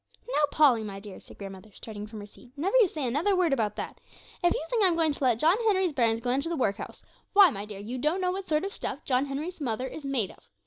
'Now, 0.27 0.45
Polly, 0.51 0.83
my 0.83 0.99
dear,' 0.99 1.19
said 1.19 1.37
grandmother, 1.37 1.71
starting 1.71 2.07
from 2.07 2.21
her 2.21 2.25
seat, 2.25 2.49
'never 2.57 2.75
you 2.77 2.87
say 2.87 3.05
another 3.05 3.35
word 3.35 3.53
about 3.53 3.75
that. 3.75 4.01
If 4.43 4.51
you 4.51 4.65
think 4.67 4.83
I'm 4.83 4.95
going 4.95 5.13
to 5.13 5.23
let 5.23 5.37
John 5.37 5.57
Henry's 5.67 5.93
bairns 5.93 6.21
go 6.21 6.31
into 6.31 6.49
the 6.49 6.57
Workhouse, 6.57 7.03
why, 7.33 7.51
my 7.51 7.65
dear, 7.65 7.77
you 7.77 7.99
don't 7.99 8.19
know 8.19 8.31
what 8.31 8.47
sort 8.47 8.65
of 8.65 8.73
stuff 8.73 9.05
John 9.05 9.27
Henry's 9.27 9.61
mother 9.61 9.85
is 9.87 10.03
made 10.03 10.31
of! 10.31 10.49